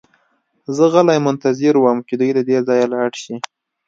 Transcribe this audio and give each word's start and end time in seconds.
زه 0.75 0.83
غلی 0.93 1.17
منتظر 1.27 1.73
وم 1.77 1.97
چې 2.07 2.13
دوی 2.19 2.31
له 2.37 2.41
دې 2.49 2.57
ځایه 2.67 2.87
لاړ 2.93 3.11
شي 3.23 3.35